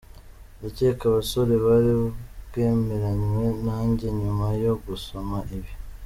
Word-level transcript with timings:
Ndacyeka 0.57 1.03
abasore 1.07 1.53
bari 1.65 1.91
bwemeranywe 2.47 3.45
nanjye 3.65 4.05
nyuma 4.19 4.45
yo 4.63 4.73
gusoma 4.85 5.37
ibi:. 5.57 5.71